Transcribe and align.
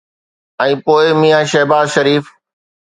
۽ 0.65 0.71
پوءِ 0.87 1.05
ميان 1.21 1.45
شهباز 1.55 1.87
شريف. 1.99 2.23